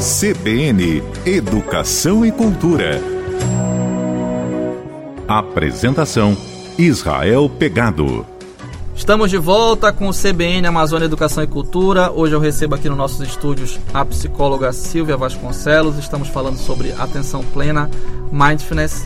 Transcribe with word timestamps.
CBN 0.00 1.02
Educação 1.26 2.24
e 2.24 2.32
Cultura. 2.32 3.02
Apresentação: 5.28 6.34
Israel 6.78 7.50
Pegado. 7.50 8.24
Estamos 8.96 9.28
de 9.28 9.36
volta 9.36 9.92
com 9.92 10.08
o 10.08 10.14
CBN 10.14 10.66
Amazônia 10.66 11.04
Educação 11.04 11.44
e 11.44 11.46
Cultura. 11.46 12.10
Hoje 12.10 12.32
eu 12.32 12.40
recebo 12.40 12.76
aqui 12.76 12.88
nos 12.88 12.96
nossos 12.96 13.20
estúdios 13.20 13.78
a 13.92 14.02
psicóloga 14.02 14.72
Silvia 14.72 15.18
Vasconcelos. 15.18 15.98
Estamos 15.98 16.28
falando 16.28 16.56
sobre 16.56 16.92
atenção 16.92 17.44
plena, 17.52 17.90
mindfulness. 18.32 19.04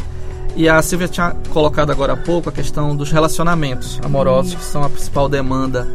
E 0.55 0.69
a 0.69 0.81
Silvia 0.81 1.09
tinha 1.09 1.35
colocado 1.51 1.91
agora 1.91 2.13
há 2.13 2.17
pouco 2.17 2.51
a 2.51 2.53
questão 2.53 2.95
dos 2.95 3.11
relacionamentos 3.11 3.99
amorosos, 4.05 4.55
que 4.55 4.65
são 4.65 4.85
a 4.85 4.89
principal 4.89 5.29
demanda 5.29 5.89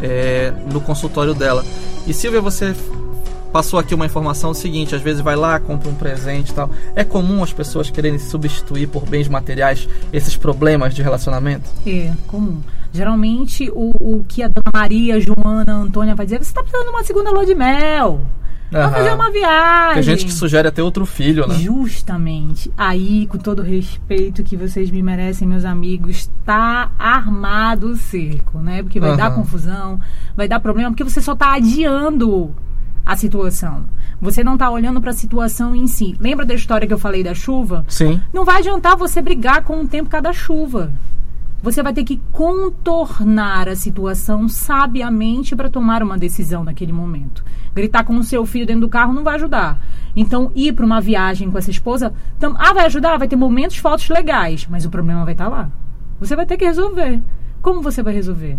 é, 0.00 0.50
no 0.72 0.80
consultório 0.80 1.34
dela. 1.34 1.62
E 2.06 2.14
Silvia, 2.14 2.40
você 2.40 2.74
passou 3.56 3.78
aqui 3.78 3.94
uma 3.94 4.04
informação 4.04 4.52
seguinte, 4.52 4.94
às 4.94 5.00
vezes 5.00 5.22
vai 5.22 5.34
lá, 5.34 5.58
compra 5.58 5.88
um 5.88 5.94
presente 5.94 6.50
e 6.50 6.54
tal. 6.54 6.68
É 6.94 7.02
comum 7.02 7.42
as 7.42 7.54
pessoas 7.54 7.88
quererem 7.88 8.18
substituir 8.18 8.86
por 8.86 9.06
bens 9.06 9.28
materiais 9.28 9.88
esses 10.12 10.36
problemas 10.36 10.94
de 10.94 11.00
relacionamento? 11.02 11.70
É, 11.86 12.12
comum. 12.26 12.60
Geralmente 12.92 13.70
o, 13.70 13.94
o 13.98 14.24
que 14.28 14.42
a 14.42 14.48
dona 14.48 14.70
Maria, 14.74 15.18
Joana, 15.18 15.72
Antônia 15.72 16.14
vai 16.14 16.26
dizer, 16.26 16.36
você 16.36 16.50
está 16.50 16.60
precisando 16.60 16.84
de 16.84 16.90
uma 16.90 17.02
segunda 17.02 17.30
lua 17.30 17.46
de 17.46 17.54
mel. 17.54 18.26
Vamos 18.70 18.92
fazer 18.92 19.14
uma 19.14 19.30
viagem. 19.30 19.94
Tem 19.94 20.02
gente 20.02 20.26
que 20.26 20.32
sugere 20.34 20.68
até 20.68 20.82
outro 20.82 21.06
filho, 21.06 21.46
né? 21.46 21.54
Justamente. 21.54 22.70
Aí, 22.76 23.26
com 23.26 23.38
todo 23.38 23.60
o 23.60 23.62
respeito 23.62 24.44
que 24.44 24.54
vocês 24.54 24.90
me 24.90 25.02
merecem, 25.02 25.48
meus 25.48 25.64
amigos, 25.64 26.28
tá 26.44 26.90
armado 26.98 27.86
o 27.86 27.96
cerco, 27.96 28.58
né? 28.58 28.82
Porque 28.82 29.00
vai 29.00 29.12
uhum. 29.12 29.16
dar 29.16 29.34
confusão, 29.34 29.98
vai 30.36 30.46
dar 30.46 30.60
problema, 30.60 30.90
porque 30.90 31.04
você 31.04 31.22
só 31.22 31.34
tá 31.34 31.54
adiando 31.54 32.54
a 33.06 33.14
situação. 33.14 33.84
Você 34.20 34.42
não 34.42 34.54
está 34.54 34.68
olhando 34.68 35.00
para 35.00 35.10
a 35.10 35.14
situação 35.14 35.76
em 35.76 35.86
si. 35.86 36.16
Lembra 36.18 36.44
da 36.44 36.54
história 36.54 36.88
que 36.88 36.92
eu 36.92 36.98
falei 36.98 37.22
da 37.22 37.34
chuva? 37.34 37.84
Sim. 37.88 38.20
Não 38.32 38.44
vai 38.44 38.58
adiantar 38.58 38.96
você 38.96 39.22
brigar 39.22 39.62
com 39.62 39.80
o 39.80 39.86
tempo 39.86 40.10
cada 40.10 40.32
chuva. 40.32 40.92
Você 41.62 41.82
vai 41.82 41.92
ter 41.92 42.04
que 42.04 42.20
contornar 42.32 43.68
a 43.68 43.76
situação 43.76 44.48
sabiamente 44.48 45.54
para 45.54 45.70
tomar 45.70 46.02
uma 46.02 46.18
decisão 46.18 46.64
naquele 46.64 46.92
momento. 46.92 47.44
Gritar 47.74 48.04
com 48.04 48.16
o 48.16 48.24
seu 48.24 48.44
filho 48.44 48.66
dentro 48.66 48.82
do 48.82 48.88
carro 48.88 49.12
não 49.12 49.24
vai 49.24 49.36
ajudar. 49.36 49.80
Então, 50.14 50.50
ir 50.54 50.72
para 50.72 50.84
uma 50.84 51.00
viagem 51.00 51.50
com 51.50 51.58
essa 51.58 51.70
esposa, 51.70 52.12
tam, 52.38 52.54
ah, 52.58 52.72
vai 52.72 52.86
ajudar, 52.86 53.18
vai 53.18 53.28
ter 53.28 53.36
momentos, 53.36 53.76
fotos 53.76 54.08
legais, 54.08 54.66
mas 54.68 54.84
o 54.84 54.90
problema 54.90 55.24
vai 55.24 55.34
estar 55.34 55.44
tá 55.44 55.50
lá. 55.50 55.70
Você 56.18 56.34
vai 56.34 56.46
ter 56.46 56.56
que 56.56 56.64
resolver. 56.64 57.22
Como 57.62 57.82
você 57.82 58.02
vai 58.02 58.14
resolver? 58.14 58.58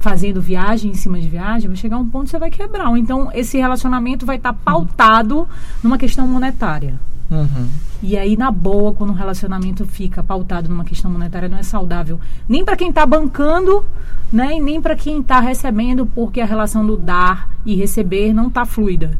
Fazendo 0.00 0.40
viagem 0.40 0.90
em 0.90 0.94
cima 0.94 1.20
de 1.20 1.28
viagem, 1.28 1.68
vai 1.68 1.76
chegar 1.76 1.98
um 1.98 2.08
ponto 2.08 2.24
que 2.24 2.30
você 2.30 2.38
vai 2.38 2.50
quebrar. 2.50 2.90
Então, 2.98 3.30
esse 3.32 3.58
relacionamento 3.58 4.26
vai 4.26 4.36
estar 4.36 4.54
tá 4.54 4.58
pautado 4.64 5.46
numa 5.84 5.98
questão 5.98 6.26
monetária. 6.26 6.98
Uhum. 7.30 7.68
E 8.02 8.16
aí, 8.16 8.34
na 8.36 8.50
boa, 8.50 8.94
quando 8.94 9.10
um 9.10 9.14
relacionamento 9.14 9.84
fica 9.84 10.22
pautado 10.22 10.68
numa 10.70 10.84
questão 10.84 11.10
monetária, 11.10 11.50
não 11.50 11.58
é 11.58 11.62
saudável. 11.62 12.18
Nem 12.48 12.64
para 12.64 12.76
quem 12.76 12.88
está 12.88 13.04
bancando, 13.04 13.84
né? 14.32 14.56
E 14.56 14.60
nem 14.60 14.80
para 14.80 14.96
quem 14.96 15.20
está 15.20 15.38
recebendo, 15.38 16.06
porque 16.06 16.40
a 16.40 16.46
relação 16.46 16.84
do 16.84 16.96
dar 16.96 17.50
e 17.64 17.76
receber 17.76 18.32
não 18.32 18.48
está 18.48 18.64
fluida. 18.64 19.18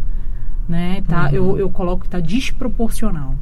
Né? 0.66 1.02
Tá, 1.06 1.24
uhum. 1.24 1.30
eu, 1.30 1.58
eu 1.58 1.70
coloco 1.70 2.02
que 2.02 2.06
está 2.06 2.20
desproporcional. 2.20 3.34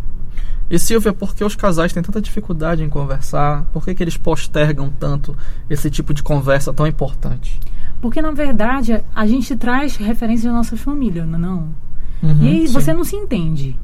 E 0.71 0.79
Silvia, 0.79 1.13
por 1.13 1.35
que 1.35 1.43
os 1.43 1.57
casais 1.57 1.93
têm 1.93 2.03
tanta 2.03 2.21
dificuldade 2.21 2.83
em 2.83 2.89
conversar? 2.89 3.65
Por 3.73 3.85
que, 3.85 3.95
que 3.95 4.03
eles 4.03 4.17
postergam 4.17 4.91
tanto 4.91 5.37
esse 5.69 5.91
tipo 5.91 6.13
de 6.13 6.23
conversa 6.23 6.73
tão 6.73 6.87
importante? 6.87 7.59
Porque, 8.01 8.21
na 8.21 8.31
verdade, 8.31 9.03
a 9.15 9.27
gente 9.27 9.57
traz 9.57 9.97
referências 9.97 10.45
da 10.45 10.57
nossa 10.57 10.77
família, 10.77 11.25
não 11.25 11.75
é? 12.23 12.27
Uhum, 12.27 12.43
e 12.43 12.49
aí 12.49 12.67
sim. 12.67 12.73
você 12.73 12.93
não 12.93 13.05
se 13.05 13.17
entende. 13.17 13.79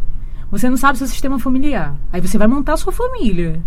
Você 0.51 0.69
não 0.69 0.77
sabe 0.77 0.99
seu 0.99 1.07
sistema 1.07 1.39
familiar. 1.39 1.97
Aí 2.13 2.21
você 2.21 2.37
vai 2.37 2.47
montar 2.47 2.75
a 2.75 2.77
sua 2.77 2.93
família. 2.93 3.61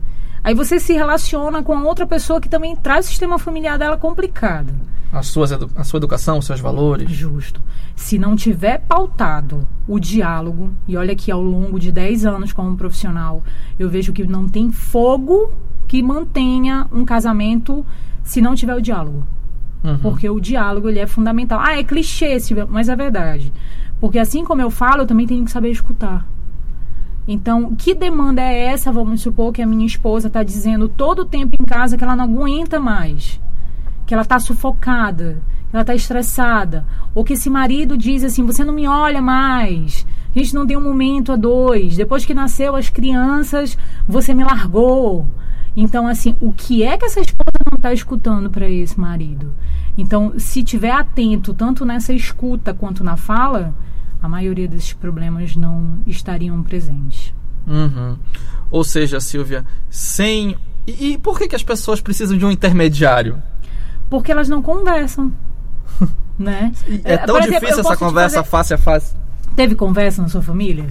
Aí 0.44 0.54
você 0.54 0.80
se 0.80 0.94
relaciona 0.94 1.64
com 1.64 1.78
outra 1.84 2.06
pessoa 2.06 2.40
que 2.40 2.48
também 2.48 2.76
traz 2.76 3.06
o 3.06 3.10
sistema 3.10 3.38
familiar 3.38 3.78
dela 3.78 3.98
complicado. 3.98 4.74
A, 5.12 5.24
suas 5.24 5.52
a 5.52 5.84
sua 5.84 5.98
educação, 5.98 6.38
os 6.38 6.46
seus 6.46 6.60
valores. 6.60 7.10
Justo. 7.10 7.62
Se 7.96 8.20
não 8.20 8.36
tiver 8.36 8.80
pautado 8.80 9.68
o 9.88 10.00
diálogo, 10.00 10.72
e 10.88 10.98
olha 10.98 11.16
que 11.16 11.32
ao 11.32 11.42
longo 11.42 11.80
de 11.80 11.92
10 11.92 12.26
anos 12.26 12.54
como 12.54 12.76
profissional, 12.76 13.42
eu 13.80 13.90
vejo 13.90 14.12
que 14.12 14.26
não 14.26 14.48
tem 14.48 14.72
fogo 14.72 15.52
que 15.88 16.04
mantenha 16.04 16.88
um 16.92 17.06
casamento 17.06 17.86
se 18.24 18.42
não 18.42 18.54
tiver 18.54 18.76
o 18.76 18.82
diálogo. 18.82 19.26
Uhum. 19.84 19.98
Porque 20.00 20.30
o 20.30 20.40
diálogo 20.40 20.90
ele 20.90 21.00
é 21.00 21.08
fundamental. 21.08 21.60
Ah, 21.62 21.80
é 21.80 21.84
clichê, 21.84 22.38
mas 22.70 22.90
é 22.90 22.96
verdade. 22.96 23.54
Porque 24.00 24.20
assim 24.20 24.44
como 24.44 24.62
eu 24.62 24.70
falo, 24.70 25.04
eu 25.04 25.08
também 25.08 25.26
tenho 25.26 25.46
que 25.46 25.52
saber 25.52 25.72
escutar. 25.72 26.28
Então, 27.28 27.76
que 27.76 27.94
demanda 27.94 28.42
é 28.42 28.68
essa? 28.68 28.92
Vamos 28.92 29.22
supor 29.22 29.52
que 29.52 29.62
a 29.62 29.68
minha 29.68 29.86
esposa 29.86 30.28
está 30.28 30.44
dizendo 30.44 30.88
todo 30.88 31.20
o 31.20 31.26
tempo 31.26 31.56
em 31.60 31.66
casa 31.66 31.98
que 31.98 32.04
ela 32.04 32.16
não 32.16 32.24
aguenta 32.24 32.80
mais, 32.80 33.40
que 34.08 34.14
ela 34.14 34.24
está 34.24 34.40
sufocada, 34.40 35.44
que 35.70 35.76
ela 35.76 35.82
está 35.82 35.94
estressada, 35.94 36.86
ou 37.14 37.24
que 37.24 37.34
esse 37.34 37.50
marido 37.50 37.96
diz 37.96 38.24
assim: 38.24 38.44
você 38.44 38.64
não 38.64 38.74
me 38.74 38.88
olha 38.88 39.22
mais, 39.22 40.08
a 40.36 40.40
gente 40.40 40.56
não 40.56 40.66
tem 40.66 40.78
um 40.78 40.82
momento 40.82 41.32
a 41.32 41.36
dois, 41.36 41.96
depois 41.96 42.26
que 42.26 42.34
nasceu 42.34 42.76
as 42.76 42.90
crianças, 42.90 43.78
você 44.08 44.34
me 44.34 44.44
largou. 44.44 45.28
Então, 45.76 46.08
assim, 46.08 46.36
o 46.42 46.52
que 46.52 46.82
é 46.82 46.98
que 46.98 47.06
essa 47.06 47.20
esposa 47.20 47.52
não 47.72 47.76
está 47.76 47.94
escutando 47.94 48.50
para 48.50 48.68
esse 48.68 49.00
marido? 49.00 49.54
Então, 49.96 50.34
se 50.40 50.64
tiver 50.64 50.90
atento 50.90 51.54
tanto 51.54 51.86
nessa 51.86 52.14
escuta 52.14 52.74
quanto 52.74 53.04
na 53.04 53.16
fala, 53.16 53.76
a 54.20 54.28
maioria 54.28 54.68
desses 54.68 54.94
problemas 54.94 55.56
não 55.56 56.00
estariam 56.08 56.64
presentes. 56.64 57.32
Uhum. 57.68 58.18
Ou 58.72 58.84
seja, 58.84 59.20
Silvia, 59.20 59.66
sem. 59.90 60.56
E, 60.88 61.14
e, 61.14 61.18
por 61.18 61.38
que, 61.38 61.48
que 61.48 61.56
as 61.56 61.64
pessoas 61.64 62.02
precisam 62.02 62.38
de 62.38 62.46
um 62.46 62.52
intermediário? 62.52 63.42
Porque 64.10 64.32
elas 64.32 64.48
não 64.50 64.62
conversam. 64.62 65.32
né? 66.38 66.72
É 67.04 67.18
tão 67.18 67.40
difícil 67.40 67.80
essa 67.80 67.98
conversa 67.98 68.44
fazer... 68.44 68.50
face 68.50 68.74
a 68.74 68.78
face. 68.78 69.16
Teve 69.56 69.76
conversa 69.76 70.22
na 70.22 70.28
sua 70.28 70.42
família? 70.42 70.86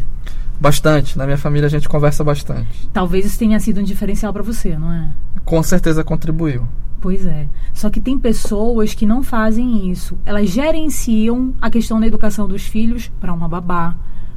Bastante. 0.60 1.16
Na 1.16 1.24
minha 1.24 1.38
família 1.38 1.66
a 1.66 1.70
gente 1.70 1.88
conversa 1.88 2.24
bastante. 2.24 2.88
Talvez 2.92 3.26
isso 3.26 3.38
tenha 3.38 3.60
sido 3.60 3.80
um 3.80 3.84
diferencial 3.84 4.32
para 4.32 4.42
você, 4.42 4.76
não 4.76 4.92
é? 4.92 5.10
Com 5.44 5.62
certeza 5.62 6.02
contribuiu. 6.02 6.66
Pois 7.00 7.26
é. 7.26 7.46
Só 7.72 7.90
que 7.90 8.00
tem 8.00 8.18
pessoas 8.18 8.94
que 8.94 9.06
não 9.06 9.22
fazem 9.22 9.90
isso. 9.90 10.18
Elas 10.24 10.48
gerenciam 10.48 11.54
a 11.60 11.70
questão 11.70 12.00
da 12.00 12.06
educação 12.06 12.48
dos 12.48 12.62
filhos 12.62 13.12
para 13.20 13.32
uma 13.32 13.48
babá, 13.48 13.94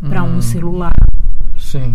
para 0.07 0.23
hum. 0.23 0.37
um 0.37 0.41
celular, 0.41 0.93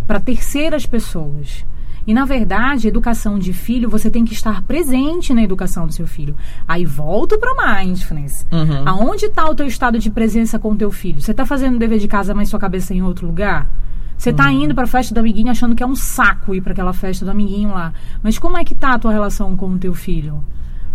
para 0.07 0.21
terceiras 0.21 0.87
pessoas. 0.87 1.65
E 2.07 2.13
na 2.13 2.25
verdade, 2.25 2.89
educação 2.89 3.39
de 3.39 3.53
filho, 3.53 3.89
você 3.89 4.11
tem 4.11 4.25
que 4.25 4.35
estar 4.35 4.63
presente 4.63 5.33
na 5.33 5.43
educação 5.43 5.87
do 5.87 5.93
seu 5.93 6.07
filho. 6.07 6.37
Aí 6.69 6.85
volto 6.85 7.39
para 7.39 7.77
mindfulness. 7.77 8.47
Uhum. 8.53 8.83
Aonde 8.87 9.27
está 9.27 9.49
o 9.49 9.55
teu 9.55 9.67
estado 9.67 9.99
de 9.99 10.11
presença 10.11 10.59
com 10.59 10.73
o 10.73 10.77
teu 10.77 10.91
filho? 10.91 11.21
Você 11.21 11.31
está 11.31 11.47
fazendo 11.47 11.77
o 11.77 11.79
dever 11.79 11.99
de 11.99 12.09
casa, 12.09 12.35
mas 12.35 12.49
sua 12.49 12.59
cabeça 12.59 12.93
é 12.93 12.97
em 12.97 13.03
outro 13.03 13.27
lugar? 13.27 13.71
Você 14.17 14.31
está 14.31 14.47
uhum. 14.47 14.65
indo 14.65 14.75
para 14.75 14.85
a 14.85 14.87
festa 14.87 15.15
do 15.15 15.21
amiguinho 15.21 15.51
achando 15.51 15.75
que 15.75 15.83
é 15.83 15.87
um 15.87 15.97
saco 15.97 16.55
ir 16.55 16.61
para 16.61 16.73
aquela 16.73 16.93
festa 16.93 17.25
do 17.25 17.31
amiguinho 17.31 17.71
lá. 17.71 17.93
Mas 18.23 18.39
como 18.39 18.57
é 18.57 18.65
que 18.65 18.75
tá 18.75 18.95
a 18.95 18.99
tua 18.99 19.13
relação 19.13 19.57
com 19.57 19.69
o 19.71 19.79
teu 19.79 19.95
filho? 19.95 20.45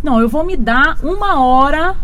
Não, 0.02 0.20
eu 0.22 0.30
vou 0.30 0.46
me 0.46 0.56
dar 0.56 0.98
uma 1.04 1.42
hora 1.42 1.96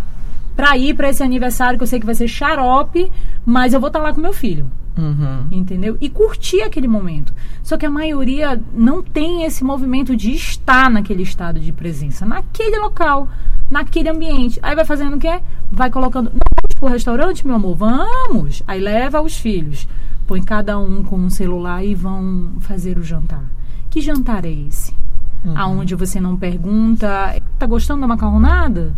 para 0.56 0.78
ir 0.78 0.96
para 0.96 1.10
esse 1.10 1.22
aniversário 1.22 1.78
que 1.78 1.84
eu 1.84 1.88
sei 1.88 2.00
que 2.00 2.06
vai 2.06 2.16
ser 2.16 2.28
xarope, 2.28 3.12
mas 3.46 3.74
eu 3.74 3.80
vou 3.80 3.88
estar 3.88 4.00
tá 4.00 4.06
lá 4.06 4.14
com 4.14 4.22
meu 4.22 4.34
filho. 4.34 4.70
Uhum. 4.98 5.48
Entendeu? 5.52 5.98
E 6.00 6.10
curtir 6.10 6.62
aquele 6.62 6.88
momento. 6.88 7.34
Só 7.62 7.78
que 7.78 7.86
a 7.86 7.90
maioria 7.90 8.62
não 8.74 9.02
tem 9.02 9.44
esse 9.44 9.64
movimento 9.64 10.16
de 10.16 10.32
estar 10.32 10.90
naquele 10.90 11.24
estado 11.24 11.60
de 11.60 11.74
presença, 11.74 12.26
naquele 12.26 12.78
local, 12.80 13.28
naquele 13.70 14.10
ambiente. 14.10 14.58
Aí 14.64 14.74
vai 14.74 14.86
fazendo 14.86 15.18
o 15.18 15.20
quê? 15.20 15.42
Vai 15.70 15.90
colocando. 15.90 16.30
Não, 16.30 16.40
vamos 16.62 16.80
pro 16.80 16.88
restaurante, 16.88 17.46
meu 17.46 17.58
amor? 17.58 17.76
Vamos! 17.76 18.64
Aí 18.66 18.80
leva 18.80 19.22
os 19.22 19.38
filhos. 19.38 19.86
Põe 20.26 20.42
cada 20.42 20.80
um 20.80 21.04
com 21.04 21.18
um 21.18 21.30
celular 21.30 21.84
e 21.84 21.94
vão 21.94 22.54
fazer 22.62 22.98
o 22.98 23.04
jantar. 23.04 23.44
Que 23.90 24.00
jantar 24.00 24.46
é 24.46 24.52
esse? 24.52 24.94
uhum. 25.46 25.54
aonde 25.56 25.96
você 25.96 26.20
não 26.20 26.36
pergunta, 26.36 27.36
tá 27.58 27.66
gostando 27.66 28.02
da 28.02 28.08
macarronada? 28.08 28.94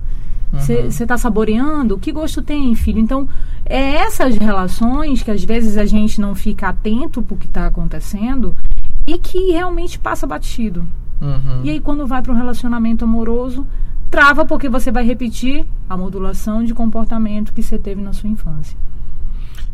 Você 0.52 0.78
uhum. 0.78 0.88
está 0.88 1.18
saboreando? 1.18 1.98
Que 1.98 2.12
gosto 2.12 2.42
tem, 2.42 2.74
filho? 2.74 3.00
Então, 3.00 3.28
é 3.66 3.96
essas 3.96 4.38
relações 4.38 5.22
que 5.22 5.30
às 5.30 5.44
vezes 5.44 5.78
a 5.78 5.86
gente 5.86 6.22
não 6.22 6.34
fica 6.34 6.70
atento 6.70 7.22
para 7.22 7.36
o 7.36 7.38
que 7.38 7.48
está 7.48 7.68
acontecendo 7.68 8.56
e 9.06 9.18
que 9.18 9.52
realmente 9.52 10.00
passa 10.00 10.26
batido. 10.26 10.88
Uhum. 11.22 11.62
E 11.64 11.70
aí, 11.70 11.80
quando 11.80 12.08
vai 12.08 12.22
para 12.22 12.32
um 12.32 12.36
relacionamento 12.36 13.04
amoroso, 13.04 13.68
trava 14.10 14.46
porque 14.46 14.70
você 14.70 14.92
vai 14.92 15.04
repetir 15.04 15.66
a 15.90 15.98
modulação 15.98 16.64
de 16.64 16.74
comportamento 16.74 17.54
que 17.54 17.62
você 17.62 17.78
teve 17.78 18.02
na 18.02 18.14
sua 18.14 18.30
infância. 18.30 18.78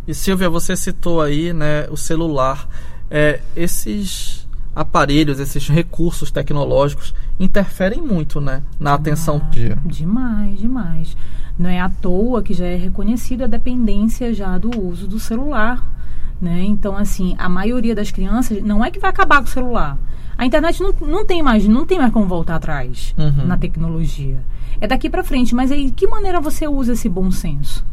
E 0.08 0.14
Silvia, 0.14 0.50
você 0.50 0.76
citou 0.76 1.22
aí 1.22 1.54
né, 1.54 1.88
o 1.90 1.96
celular. 1.96 2.68
É, 3.10 3.42
esses 3.56 4.43
aparelhos, 4.75 5.40
esses 5.40 5.68
recursos 5.68 6.31
tecnológicos 6.31 7.14
interferem 7.40 8.02
muito, 8.02 8.40
né, 8.42 8.62
na 8.80 8.94
atenção 8.94 9.40
do 9.40 9.50
dia. 9.50 9.78
Demais, 9.86 10.60
demais. 10.60 11.18
Não 11.58 11.70
é 11.70 11.80
à 11.80 11.90
toa 11.90 12.42
que 12.42 12.54
já 12.54 12.66
é 12.66 12.75
reconhecida 12.75 13.44
a 13.46 13.48
dependência 13.48 14.34
já 14.34 14.58
do 14.58 14.70
uso 14.81 15.08
do 15.08 15.20
celular, 15.20 15.88
né? 16.42 16.64
Então, 16.64 16.98
assim, 16.98 17.36
a 17.38 17.48
maioria 17.48 17.94
das 17.94 18.10
crianças 18.12 18.62
não 18.64 18.84
é 18.84 18.90
que 18.90 19.00
vai 19.00 19.10
acabar 19.12 19.38
com 19.38 19.44
o 19.48 19.52
celular. 19.52 19.98
A 20.36 20.46
internet 20.46 20.81
não, 20.81 20.92
não 21.08 21.24
tem 21.26 21.44
mais, 21.44 21.68
não 21.68 21.86
tem 21.86 22.00
mais 22.00 22.12
como 22.12 22.26
voltar 22.26 22.56
atrás 22.56 23.14
Uhum. 23.18 23.46
na 23.46 23.56
tecnologia. 23.58 24.40
É 24.81 24.88
daqui 24.88 25.10
para 25.10 25.24
frente, 25.24 25.54
mas 25.54 25.72
aí 25.72 25.92
que 25.92 26.08
maneira 26.08 26.42
você 26.42 26.68
usa 26.68 26.94
esse 26.94 27.08
bom 27.08 27.30
senso? 27.30 27.86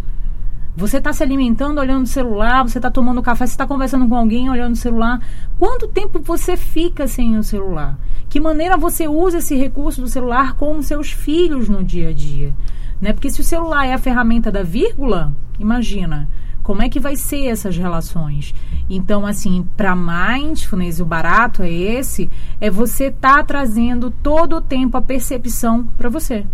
Você 0.77 0.99
está 0.99 1.13
se 1.13 1.23
alimentando 1.23 1.81
olhando 1.81 2.05
o 2.05 2.09
celular, 2.09 2.63
você 2.63 2.79
está 2.79 2.91
tomando 2.91 3.23
café, 3.23 3.47
você 3.47 3.53
está 3.53 3.67
conversando 3.67 4.09
com 4.09 4.15
alguém 4.15 4.49
olhando 4.49 4.75
o 4.75 4.79
celular. 4.79 5.21
Quanto 5.59 5.89
tempo 5.89 6.21
você 6.21 6.57
fica 6.57 7.07
sem 7.09 7.37
o 7.37 7.43
celular? 7.43 7.99
Que 8.29 8.39
maneira 8.39 8.77
você 8.77 9.09
usa 9.09 9.39
esse 9.39 9.57
recurso 9.57 10.01
do 10.01 10.09
celular 10.09 10.55
com 10.55 10.79
os 10.79 10.87
seus 10.87 11.11
filhos 11.11 11.69
no 11.69 11.83
dia 11.83 12.11
a 12.11 12.13
dia? 12.13 12.55
Né? 13.01 13.13
Porque 13.13 13.31
se 13.31 13.41
o 13.41 13.45
celular 13.45 13.87
é 13.87 13.95
a 13.95 13.99
ferramenta 13.99 14.51
da 14.51 14.63
vírgula, 14.63 15.35
imagina 15.59 16.29
como 16.63 16.83
é 16.83 16.89
que 16.89 17.01
vai 17.01 17.17
ser 17.17 17.47
essas 17.47 17.77
relações. 17.77 18.55
Então, 18.89 19.27
assim, 19.27 19.67
para 19.77 19.97
mindfulness, 19.97 21.01
o 21.01 21.05
barato 21.05 21.63
é 21.63 21.71
esse, 21.71 22.31
é 22.61 22.71
você 22.71 23.07
estar 23.07 23.39
tá 23.39 23.43
trazendo 23.43 24.11
todo 24.11 24.57
o 24.57 24.61
tempo 24.61 24.97
a 24.97 25.03
percepção 25.03 25.89
para 25.99 26.09
você. 26.09 26.47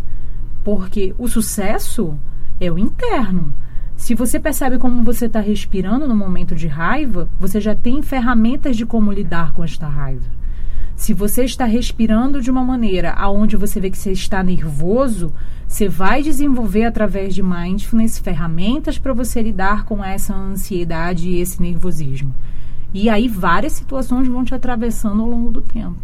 Porque 0.65 1.15
o 1.19 1.29
sucesso 1.29 2.17
é 2.59 2.71
o 2.71 2.79
interno. 2.79 3.53
Se 3.97 4.15
você 4.15 4.39
percebe 4.39 4.79
como 4.79 5.03
você 5.03 5.27
está 5.27 5.41
respirando 5.41 6.07
no 6.07 6.15
momento 6.15 6.55
de 6.55 6.69
raiva, 6.69 7.29
você 7.41 7.61
já 7.61 7.75
tem 7.75 8.03
ferramentas 8.03 8.77
de 8.77 8.85
como 8.85 9.11
lidar 9.11 9.53
com 9.53 9.65
esta 9.65 9.89
raiva. 9.89 10.25
Se 10.95 11.13
você 11.13 11.45
está 11.45 11.65
respirando 11.65 12.41
de 12.41 12.51
uma 12.51 12.65
maneira 12.65 13.13
aonde 13.13 13.57
você 13.57 13.81
vê 13.81 13.91
que 13.91 13.99
você 13.99 14.13
está 14.13 14.43
nervoso, 14.43 15.33
você 15.67 15.89
vai 15.89 16.23
desenvolver 16.23 16.85
através 16.85 17.35
de 17.35 17.43
mindfulness 17.43 18.19
ferramentas 18.19 18.99
para 18.99 19.13
você 19.13 19.43
lidar 19.43 19.85
com 19.85 20.05
essa 20.05 20.35
ansiedade 20.35 21.29
e 21.29 21.41
esse 21.41 21.61
nervosismo. 21.61 22.35
E 22.95 23.11
aí 23.11 23.29
várias 23.29 23.73
situações 23.73 24.29
vão 24.29 24.45
te 24.45 24.55
atravessando 24.55 25.23
ao 25.23 25.29
longo 25.29 25.51
do 25.51 25.61
tempo. 25.61 25.97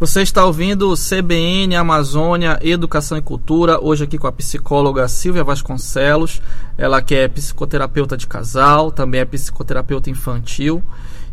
Você 0.00 0.22
está 0.22 0.44
ouvindo 0.44 0.90
o 0.90 0.96
CBN 0.96 1.76
Amazônia 1.76 2.58
Educação 2.60 3.16
e 3.16 3.22
Cultura, 3.22 3.78
hoje 3.80 4.02
aqui 4.02 4.18
com 4.18 4.26
a 4.26 4.32
psicóloga 4.32 5.06
Silvia 5.06 5.44
Vasconcelos, 5.44 6.42
ela 6.76 7.00
que 7.00 7.14
é 7.14 7.28
psicoterapeuta 7.28 8.16
de 8.16 8.26
casal, 8.26 8.90
também 8.90 9.20
é 9.20 9.24
psicoterapeuta 9.24 10.10
infantil 10.10 10.82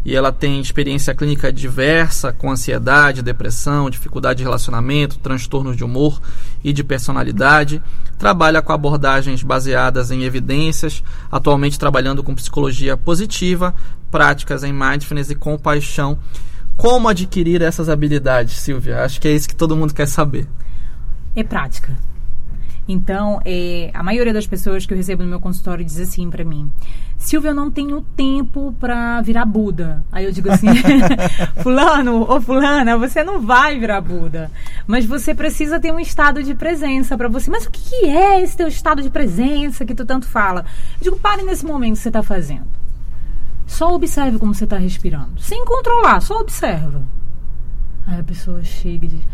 e 0.05 0.15
ela 0.15 0.31
tem 0.31 0.61
experiência 0.61 1.15
clínica 1.15 1.51
diversa 1.51 2.31
com 2.31 2.51
ansiedade, 2.51 3.23
depressão, 3.23 3.89
dificuldade 3.89 4.37
de 4.37 4.43
relacionamento, 4.43 5.17
transtornos 5.17 5.75
de 5.75 5.83
humor 5.83 6.21
e 6.63 6.71
de 6.71 6.83
personalidade. 6.83 7.81
Trabalha 8.19 8.61
com 8.61 8.71
abordagens 8.71 9.41
baseadas 9.41 10.11
em 10.11 10.21
evidências, 10.21 11.03
atualmente 11.31 11.79
trabalhando 11.79 12.23
com 12.23 12.35
psicologia 12.35 12.95
positiva, 12.95 13.73
práticas 14.11 14.63
em 14.63 14.71
mindfulness 14.71 15.31
e 15.31 15.35
compaixão. 15.35 16.19
Como 16.81 17.07
adquirir 17.07 17.61
essas 17.61 17.89
habilidades, 17.89 18.57
Silvia? 18.57 19.03
Acho 19.03 19.21
que 19.21 19.27
é 19.27 19.31
isso 19.31 19.47
que 19.47 19.55
todo 19.55 19.75
mundo 19.75 19.93
quer 19.93 20.07
saber. 20.07 20.47
É 21.35 21.43
prática. 21.43 21.95
Então, 22.87 23.39
é, 23.45 23.91
a 23.93 24.01
maioria 24.01 24.33
das 24.33 24.47
pessoas 24.47 24.83
que 24.83 24.91
eu 24.91 24.97
recebo 24.97 25.21
no 25.21 25.29
meu 25.29 25.39
consultório 25.39 25.85
diz 25.85 25.99
assim 25.99 26.27
para 26.31 26.43
mim: 26.43 26.71
Silvia, 27.19 27.51
eu 27.51 27.55
não 27.55 27.69
tenho 27.69 28.01
tempo 28.01 28.75
para 28.79 29.21
virar 29.21 29.45
Buda. 29.45 30.03
Aí 30.11 30.25
eu 30.25 30.31
digo 30.31 30.51
assim: 30.51 30.69
Fulano 31.61 32.25
ou 32.27 32.41
Fulana, 32.41 32.97
você 32.97 33.23
não 33.23 33.39
vai 33.39 33.77
virar 33.77 34.01
Buda, 34.01 34.49
mas 34.87 35.05
você 35.05 35.35
precisa 35.35 35.79
ter 35.79 35.93
um 35.93 35.99
estado 35.99 36.41
de 36.41 36.55
presença 36.55 37.15
para 37.15 37.29
você. 37.29 37.51
Mas 37.51 37.67
o 37.67 37.69
que, 37.69 37.79
que 37.79 38.05
é 38.07 38.41
esse 38.41 38.57
teu 38.57 38.67
estado 38.67 39.03
de 39.03 39.11
presença 39.11 39.85
que 39.85 39.93
tu 39.93 40.03
tanto 40.03 40.27
fala? 40.27 40.65
Eu 40.99 41.03
digo: 41.03 41.19
pare 41.19 41.43
nesse 41.43 41.63
momento 41.63 41.93
que 41.93 41.99
você 41.99 42.09
está 42.09 42.23
fazendo. 42.23 42.80
Só 43.71 43.95
observe 43.95 44.37
como 44.37 44.53
você 44.53 44.65
está 44.65 44.77
respirando, 44.77 45.39
sem 45.39 45.63
controlar, 45.63 46.19
só 46.21 46.41
observa. 46.41 47.01
Aí 48.05 48.19
a 48.19 48.23
pessoa 48.23 48.61
chega 48.65 49.05
e 49.05 49.07
diz: 49.07 49.27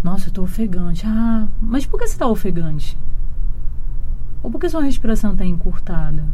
Nossa, 0.00 0.28
eu 0.28 0.32
tô 0.32 0.42
ofegante. 0.42 1.04
Ah, 1.04 1.48
mas 1.60 1.84
por 1.86 1.98
que 1.98 2.06
você 2.06 2.12
está 2.12 2.28
ofegante? 2.28 2.96
Ou 4.44 4.50
porque 4.50 4.68
sua 4.68 4.84
respiração 4.84 5.32
está 5.32 5.44
encurtada? 5.44 6.24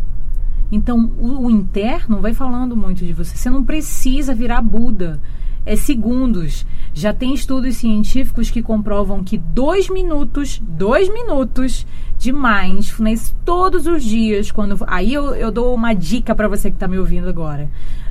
Então, 0.70 1.10
o, 1.18 1.46
o, 1.46 1.50
interno 1.50 2.20
vai 2.20 2.34
falando 2.34 2.76
muito 2.76 3.02
de 3.02 3.14
você. 3.14 3.34
Você 3.34 3.48
não 3.48 3.64
precisa 3.64 4.34
virar 4.34 4.60
Buda. 4.60 5.18
É 5.66 5.76
segundos. 5.76 6.64
Já 6.94 7.12
tem 7.12 7.34
estudos 7.34 7.76
científicos 7.76 8.50
que 8.50 8.62
comprovam 8.62 9.22
que 9.22 9.36
dois 9.36 9.90
minutos, 9.90 10.62
dois 10.62 11.12
minutos 11.12 11.86
de 12.16 12.32
mindfulness 12.32 13.34
todos 13.44 13.86
os 13.86 14.02
dias, 14.02 14.50
quando 14.50 14.78
aí 14.86 15.12
eu, 15.12 15.34
eu 15.34 15.50
dou 15.50 15.74
uma 15.74 15.92
dica 15.92 16.34
para 16.34 16.48
você 16.48 16.70
que 16.70 16.76
está 16.76 16.88
me 16.88 16.98
ouvindo 16.98 17.28
agora, 17.28 17.68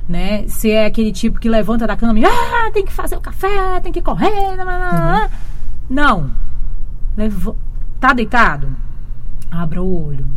né? 0.08 0.46
Se 0.46 0.70
é 0.70 0.86
aquele 0.86 1.10
tipo 1.10 1.40
que 1.40 1.48
levanta 1.48 1.86
da 1.86 1.96
cama 1.96 2.18
e 2.18 2.24
ah, 2.24 2.70
tem 2.72 2.84
que 2.84 2.92
fazer 2.92 3.16
o 3.16 3.20
café, 3.20 3.80
tem 3.80 3.92
que 3.92 4.02
correr, 4.02 4.30
uhum. 4.30 5.28
não. 5.90 6.30
Levo, 7.16 7.56
tá 7.98 8.12
deitado? 8.12 8.68
Abra 9.50 9.82
o 9.82 10.06
olho. 10.06 10.35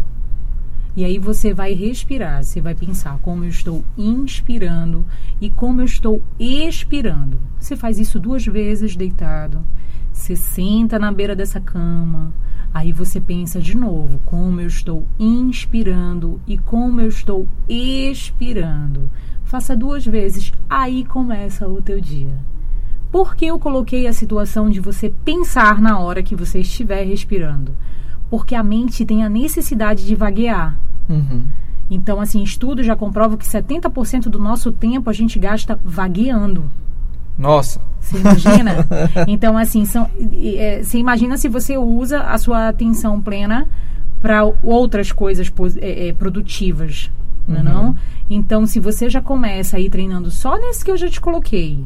E 1.00 1.06
aí 1.06 1.18
você 1.18 1.54
vai 1.54 1.72
respirar, 1.72 2.44
você 2.44 2.60
vai 2.60 2.76
pensar 2.76 3.18
como 3.20 3.46
eu 3.46 3.50
estou 3.50 3.86
inspirando 3.98 5.06
e 5.40 5.50
como 5.50 5.80
eu 5.80 5.86
estou 5.86 6.22
expirando. 6.38 7.40
Você 7.58 7.78
faz 7.78 7.98
isso 7.98 8.20
duas 8.20 8.46
vezes 8.46 8.98
deitado. 8.98 9.64
Você 10.12 10.36
senta 10.36 11.00
na 11.00 11.10
beira 11.10 11.38
dessa 11.38 11.62
cama. 11.62 12.34
Aí 12.74 12.92
você 12.92 13.22
pensa 13.22 13.62
de 13.62 13.78
novo 13.78 14.20
como 14.26 14.60
eu 14.60 14.68
estou 14.68 15.06
inspirando 15.18 16.42
e 16.46 16.58
como 16.58 17.00
eu 17.00 17.08
estou 17.08 17.48
expirando. 17.70 19.10
Faça 19.46 19.78
duas 19.78 20.06
vezes, 20.06 20.52
aí 20.70 21.06
começa 21.06 21.66
o 21.66 21.82
teu 21.82 22.02
dia. 22.02 22.36
Por 23.10 23.38
que 23.38 23.46
eu 23.46 23.58
coloquei 23.58 24.06
a 24.06 24.12
situação 24.12 24.70
de 24.70 24.82
você 24.82 25.10
pensar 25.24 25.80
na 25.80 25.98
hora 25.98 26.22
que 26.22 26.36
você 26.36 26.60
estiver 26.60 27.06
respirando? 27.06 27.74
Porque 28.30 28.54
a 28.54 28.62
mente 28.62 29.06
tem 29.06 29.24
a 29.24 29.30
necessidade 29.30 30.06
de 30.06 30.14
vaguear. 30.14 30.89
Uhum. 31.10 31.46
Então, 31.90 32.22
assim, 32.22 32.44
estudos 32.44 32.86
já 32.86 32.96
comprovam 32.96 33.36
que 33.36 33.46
70% 33.46 34.30
do 34.30 34.40
nosso 34.40 34.72
tempo 34.72 35.10
a 35.10 35.14
gente 35.14 35.40
gasta 35.40 35.80
vagueando. 35.84 36.70
Nossa. 37.38 37.82
Você 38.00 38.18
imagina? 38.18 38.88
então, 39.28 39.58
assim, 39.58 39.86
são, 39.86 40.10
é, 40.56 40.84
você 40.84 41.00
imagina 41.00 41.36
se 41.38 41.50
você 41.50 41.78
usa 41.78 42.22
a 42.22 42.38
sua 42.38 42.68
atenção 42.68 43.20
plena 43.20 43.68
para 44.22 44.44
outras 44.62 45.12
coisas 45.12 45.52
é, 45.82 46.10
é, 46.10 46.14
produtivas, 46.14 47.10
Uhum. 47.48 47.56
não, 47.56 47.60
é 47.60 47.64
não? 47.64 47.96
Então, 48.30 48.68
se 48.68 48.80
você 48.80 49.10
já 49.10 49.22
começa 49.22 49.78
a 49.78 49.80
ir 49.80 49.90
treinando 49.90 50.30
só 50.30 50.58
nesse 50.58 50.86
que 50.86 50.92
eu 50.92 50.98
já 50.98 51.10
te 51.10 51.20
coloquei, 51.20 51.84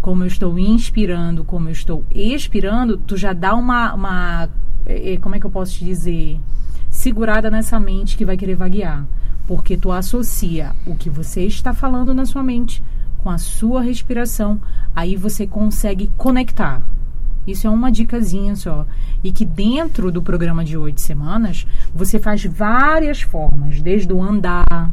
como 0.00 0.24
eu 0.24 0.26
estou 0.26 0.58
inspirando, 0.58 1.44
como 1.44 1.68
eu 1.68 1.72
estou 1.72 2.04
expirando, 2.12 2.96
tu 2.96 3.16
já 3.16 3.32
dá 3.32 3.54
uma, 3.54 3.94
uma 3.94 4.48
é, 4.84 5.16
como 5.18 5.34
é 5.34 5.40
que 5.40 5.46
eu 5.46 5.50
posso 5.50 5.74
te 5.74 5.84
dizer, 5.84 6.40
segurada 7.06 7.48
nessa 7.48 7.78
mente 7.78 8.16
que 8.16 8.24
vai 8.24 8.36
querer 8.36 8.56
vaguear, 8.56 9.06
porque 9.46 9.76
tu 9.76 9.92
associa 9.92 10.72
o 10.84 10.96
que 10.96 11.08
você 11.08 11.42
está 11.42 11.72
falando 11.72 12.12
na 12.12 12.26
sua 12.26 12.42
mente 12.42 12.82
com 13.18 13.30
a 13.30 13.38
sua 13.38 13.80
respiração, 13.80 14.60
aí 14.92 15.14
você 15.14 15.46
consegue 15.46 16.10
conectar. 16.16 16.82
Isso 17.46 17.64
é 17.64 17.70
uma 17.70 17.92
dicasinha 17.92 18.56
só. 18.56 18.84
E 19.22 19.30
que 19.30 19.44
dentro 19.44 20.10
do 20.10 20.20
programa 20.20 20.64
de 20.64 20.76
oito 20.76 21.00
semanas, 21.00 21.64
você 21.94 22.18
faz 22.18 22.44
várias 22.44 23.22
formas, 23.22 23.80
desde 23.80 24.12
o 24.12 24.20
andar, 24.20 24.90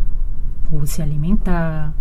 o 0.71 0.85
se 0.85 1.01
alimentar, 1.01 1.95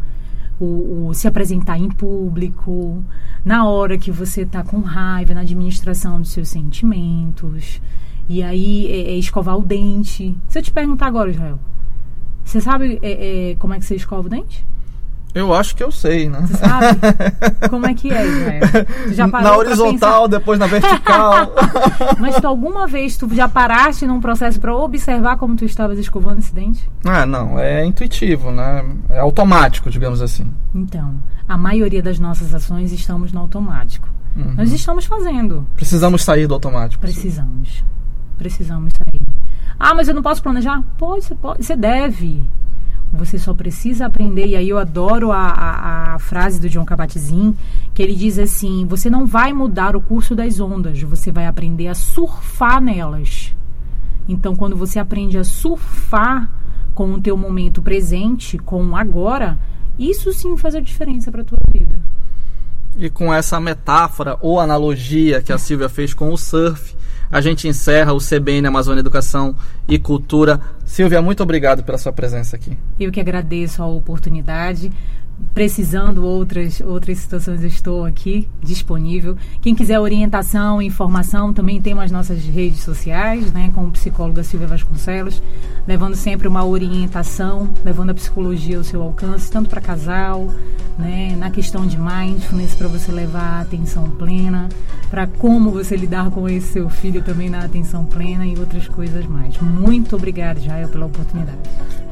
o, 0.60 1.06
o 1.08 1.14
se 1.14 1.26
apresentar 1.26 1.78
em 1.78 1.88
público, 1.88 3.02
na 3.42 3.66
hora 3.66 3.96
que 3.96 4.10
você 4.10 4.42
está 4.42 4.62
com 4.62 4.80
raiva, 4.80 5.32
na 5.32 5.40
administração 5.40 6.20
dos 6.20 6.32
seus 6.32 6.50
sentimentos. 6.50 7.80
E 8.28 8.42
aí 8.42 8.86
é, 8.86 9.12
é 9.12 9.16
escovar 9.16 9.56
o 9.56 9.62
dente. 9.62 10.36
Se 10.48 10.58
eu 10.58 10.62
te 10.62 10.70
perguntar 10.70 11.06
agora, 11.06 11.30
Israel, 11.30 11.58
você 12.44 12.60
sabe 12.60 12.98
é, 13.02 13.50
é, 13.50 13.54
como 13.56 13.74
é 13.74 13.78
que 13.78 13.84
você 13.84 13.94
escova 13.94 14.26
o 14.26 14.30
dente? 14.30 14.64
Eu 15.34 15.54
acho 15.54 15.74
que 15.74 15.82
eu 15.82 15.90
sei, 15.90 16.28
né? 16.28 16.42
Você 16.46 16.58
sabe? 16.58 16.98
Como 17.70 17.86
é 17.86 17.94
que 17.94 18.12
é, 18.12 18.26
Israel? 18.26 18.62
Já 19.12 19.26
na 19.26 19.56
horizontal, 19.56 20.28
depois 20.28 20.58
na 20.58 20.66
vertical. 20.66 21.54
Mas 22.20 22.36
tu 22.38 22.46
alguma 22.46 22.86
vez 22.86 23.16
tu 23.16 23.34
já 23.34 23.48
paraste 23.48 24.06
num 24.06 24.20
processo 24.20 24.60
para 24.60 24.76
observar 24.76 25.38
como 25.38 25.56
tu 25.56 25.64
estavas 25.64 25.98
escovando 25.98 26.40
esse 26.40 26.54
dente? 26.54 26.90
ah, 27.04 27.24
não, 27.24 27.58
é 27.58 27.84
intuitivo, 27.84 28.50
né? 28.50 28.84
É 29.08 29.20
automático, 29.20 29.88
digamos 29.88 30.20
assim. 30.20 30.50
Então, 30.74 31.14
a 31.48 31.56
maioria 31.56 32.02
das 32.02 32.18
nossas 32.18 32.54
ações 32.54 32.92
estamos 32.92 33.32
no 33.32 33.40
automático. 33.40 34.08
Uhum. 34.36 34.54
Nós 34.56 34.70
estamos 34.70 35.06
fazendo. 35.06 35.66
Precisamos 35.76 36.22
sair 36.22 36.46
do 36.46 36.54
automático. 36.54 37.00
Precisamos. 37.00 37.82
Precisamos 38.42 38.92
sair. 38.98 39.22
Ah, 39.78 39.94
mas 39.94 40.08
eu 40.08 40.14
não 40.14 40.22
posso 40.22 40.42
planejar? 40.42 40.82
Pode, 40.98 41.24
você 41.24 41.34
pode. 41.36 41.64
Você 41.64 41.76
deve. 41.76 42.42
Você 43.12 43.38
só 43.38 43.54
precisa 43.54 44.06
aprender, 44.06 44.46
e 44.46 44.56
aí 44.56 44.68
eu 44.68 44.78
adoro 44.78 45.30
a, 45.30 45.46
a, 45.46 46.14
a 46.14 46.18
frase 46.18 46.60
do 46.60 46.68
John 46.68 46.84
Kabat-Zinn, 46.84 47.54
que 47.94 48.02
ele 48.02 48.16
diz 48.16 48.40
assim: 48.40 48.84
você 48.84 49.08
não 49.08 49.26
vai 49.26 49.52
mudar 49.52 49.94
o 49.94 50.00
curso 50.00 50.34
das 50.34 50.58
ondas, 50.58 51.00
você 51.02 51.30
vai 51.30 51.46
aprender 51.46 51.86
a 51.86 51.94
surfar 51.94 52.80
nelas. 52.80 53.54
Então, 54.28 54.56
quando 54.56 54.74
você 54.74 54.98
aprende 54.98 55.38
a 55.38 55.44
surfar 55.44 56.50
com 56.96 57.12
o 57.12 57.20
teu 57.20 57.36
momento 57.36 57.80
presente, 57.80 58.58
com 58.58 58.84
o 58.88 58.96
agora, 58.96 59.56
isso 59.96 60.32
sim 60.32 60.56
faz 60.56 60.74
a 60.74 60.80
diferença 60.80 61.30
para 61.30 61.42
a 61.42 61.44
tua 61.44 61.60
vida. 61.72 61.96
E 62.96 63.08
com 63.08 63.32
essa 63.32 63.60
metáfora 63.60 64.36
ou 64.40 64.58
analogia 64.58 65.40
que 65.40 65.52
a 65.52 65.58
Silvia 65.58 65.88
fez 65.88 66.12
com 66.12 66.32
o 66.32 66.36
surf, 66.36 66.96
a 67.32 67.40
gente 67.40 67.66
encerra 67.66 68.12
o 68.12 68.18
CBN 68.18 68.68
Amazônia 68.68 69.00
Educação 69.00 69.56
e 69.88 69.98
Cultura. 69.98 70.60
Silvia, 70.84 71.22
muito 71.22 71.42
obrigado 71.42 71.82
pela 71.82 71.96
sua 71.96 72.12
presença 72.12 72.56
aqui. 72.56 72.76
Eu 73.00 73.10
que 73.10 73.18
agradeço 73.18 73.82
a 73.82 73.86
oportunidade 73.86 74.92
precisando 75.54 76.24
outras 76.24 76.80
outras 76.80 77.18
situações, 77.18 77.62
eu 77.62 77.68
estou 77.68 78.04
aqui 78.04 78.48
disponível. 78.62 79.36
Quem 79.60 79.74
quiser 79.74 79.98
orientação, 80.00 80.80
informação, 80.80 81.52
também 81.52 81.80
temos 81.80 82.04
as 82.04 82.10
nossas 82.10 82.44
redes 82.44 82.80
sociais, 82.80 83.52
né, 83.52 83.70
com 83.74 83.84
o 83.84 83.90
psicóloga 83.90 84.42
Silvia 84.42 84.68
Vasconcelos, 84.68 85.42
levando 85.86 86.14
sempre 86.14 86.48
uma 86.48 86.64
orientação, 86.64 87.72
levando 87.84 88.10
a 88.10 88.14
psicologia 88.14 88.78
ao 88.78 88.84
seu 88.84 89.02
alcance, 89.02 89.50
tanto 89.50 89.68
para 89.68 89.80
casal, 89.80 90.48
né, 90.98 91.34
na 91.36 91.50
questão 91.50 91.86
de 91.86 91.98
mindfulness 91.98 92.74
para 92.74 92.88
você 92.88 93.10
levar 93.10 93.58
a 93.58 93.60
atenção 93.60 94.10
plena, 94.10 94.68
para 95.10 95.26
como 95.26 95.70
você 95.70 95.96
lidar 95.96 96.30
com 96.30 96.48
esse 96.48 96.72
seu 96.72 96.88
filho 96.88 97.22
também 97.22 97.50
na 97.50 97.64
atenção 97.64 98.04
plena 98.04 98.46
e 98.46 98.58
outras 98.58 98.88
coisas 98.88 99.26
mais. 99.26 99.58
Muito 99.58 100.16
obrigada, 100.16 100.60
Jael, 100.60 100.88
pela 100.88 101.06
oportunidade. 101.06 101.58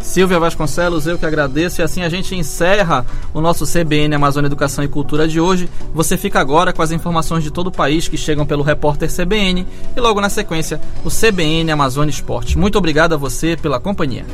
Silvia 0.00 0.38
Vasconcelos, 0.38 1.06
eu 1.06 1.18
que 1.18 1.26
agradeço. 1.26 1.80
E 1.80 1.84
assim 1.84 2.02
a 2.02 2.08
gente 2.08 2.34
encerra 2.34 3.04
o 3.32 3.40
nosso 3.40 3.64
CBN 3.64 4.14
Amazônia 4.14 4.48
Educação 4.48 4.84
e 4.84 4.88
Cultura 4.88 5.26
de 5.26 5.40
hoje. 5.40 5.68
Você 5.94 6.16
fica 6.16 6.40
agora 6.40 6.72
com 6.72 6.82
as 6.82 6.90
informações 6.90 7.44
de 7.44 7.50
todo 7.50 7.68
o 7.68 7.72
país 7.72 8.08
que 8.08 8.16
chegam 8.16 8.46
pelo 8.46 8.62
repórter 8.62 9.10
CBN 9.10 9.66
e 9.96 10.00
logo 10.00 10.20
na 10.20 10.28
sequência 10.28 10.80
o 11.04 11.10
CBN 11.10 11.70
Amazônia 11.70 12.10
Esporte. 12.10 12.58
Muito 12.58 12.78
obrigado 12.78 13.12
a 13.12 13.16
você 13.16 13.56
pela 13.56 13.80
companhia. 13.80 14.24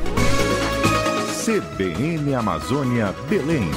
CBN 1.45 2.35
Amazônia 2.35 3.15
Belém. 3.29 3.71